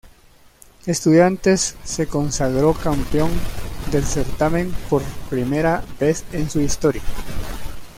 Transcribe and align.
Estudiantes 0.87 1.75
se 1.83 2.07
consagró 2.07 2.73
campeón 2.73 3.29
del 3.91 4.03
certamen 4.03 4.71
por 4.89 5.03
primera 5.29 5.83
vez 5.99 6.23
en 6.33 6.49
su 6.49 6.59
historia. 6.59 7.03